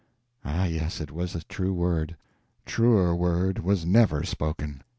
Ah, 0.43 0.65
yes, 0.65 0.99
and 0.99 1.09
it 1.09 1.13
was 1.13 1.35
a 1.35 1.43
true 1.43 1.73
word. 1.75 2.15
Truer 2.65 3.15
word 3.15 3.59
was 3.59 3.85
never 3.85 4.23
spoken. 4.23 4.81